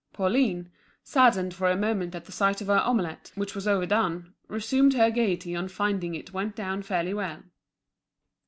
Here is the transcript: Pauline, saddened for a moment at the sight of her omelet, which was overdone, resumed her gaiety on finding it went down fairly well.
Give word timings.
Pauline, 0.13 0.71
saddened 1.03 1.53
for 1.53 1.69
a 1.69 1.77
moment 1.77 2.15
at 2.15 2.25
the 2.25 2.31
sight 2.31 2.59
of 2.59 2.65
her 2.65 2.79
omelet, 2.79 3.31
which 3.35 3.53
was 3.53 3.67
overdone, 3.67 4.33
resumed 4.47 4.95
her 4.95 5.11
gaiety 5.11 5.55
on 5.55 5.67
finding 5.67 6.15
it 6.15 6.33
went 6.33 6.55
down 6.55 6.81
fairly 6.81 7.13
well. 7.13 7.43